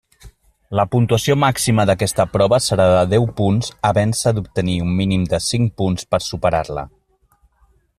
[0.77, 5.81] La puntuació màxima d'aquesta prova serà de deu punts havent-se d'obtenir un mínim de cinc
[5.83, 6.89] punts per superar-la.